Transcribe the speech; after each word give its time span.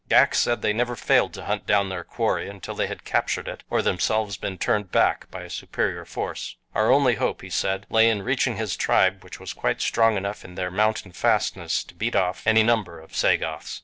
Ghak 0.09 0.33
said 0.33 0.63
they 0.63 0.73
never 0.73 0.95
failed 0.95 1.31
to 1.35 1.45
hunt 1.45 1.67
down 1.67 1.89
their 1.89 2.03
quarry 2.03 2.49
until 2.49 2.73
they 2.73 2.87
had 2.87 3.03
captured 3.05 3.47
it 3.47 3.61
or 3.69 3.83
themselves 3.83 4.35
been 4.35 4.57
turned 4.57 4.91
back 4.91 5.29
by 5.29 5.43
a 5.43 5.49
superior 5.51 6.05
force. 6.05 6.55
Our 6.73 6.91
only 6.91 7.17
hope, 7.21 7.43
he 7.43 7.51
said, 7.51 7.85
lay 7.87 8.09
in 8.09 8.23
reaching 8.23 8.55
his 8.55 8.75
tribe 8.75 9.23
which 9.23 9.39
was 9.39 9.53
quite 9.53 9.79
strong 9.79 10.17
enough 10.17 10.43
in 10.43 10.55
their 10.55 10.71
mountain 10.71 11.11
fastness 11.11 11.83
to 11.83 11.93
beat 11.93 12.15
off 12.15 12.47
any 12.47 12.63
number 12.63 12.99
of 12.99 13.15
Sagoths. 13.15 13.79